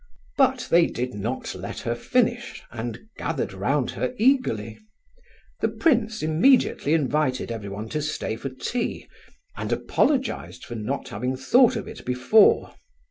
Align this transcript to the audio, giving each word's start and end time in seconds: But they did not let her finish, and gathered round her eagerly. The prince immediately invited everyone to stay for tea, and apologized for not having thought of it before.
But 0.35 0.67
they 0.71 0.87
did 0.87 1.13
not 1.13 1.53
let 1.53 1.81
her 1.81 1.93
finish, 1.93 2.63
and 2.71 3.01
gathered 3.19 3.53
round 3.53 3.91
her 3.91 4.15
eagerly. 4.17 4.79
The 5.59 5.67
prince 5.67 6.23
immediately 6.23 6.95
invited 6.95 7.51
everyone 7.51 7.87
to 7.89 8.01
stay 8.01 8.35
for 8.35 8.49
tea, 8.49 9.07
and 9.55 9.71
apologized 9.71 10.65
for 10.65 10.73
not 10.73 11.09
having 11.09 11.35
thought 11.37 11.75
of 11.75 11.87
it 11.87 12.03
before. 12.03 12.73